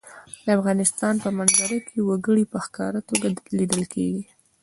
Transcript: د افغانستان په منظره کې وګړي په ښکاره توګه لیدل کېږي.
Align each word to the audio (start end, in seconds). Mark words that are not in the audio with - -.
د 0.45 0.47
افغانستان 0.57 1.13
په 1.23 1.29
منظره 1.37 1.77
کې 1.87 1.97
وګړي 2.09 2.43
په 2.51 2.57
ښکاره 2.65 2.99
توګه 3.09 3.27
لیدل 3.57 3.83
کېږي. 3.93 4.23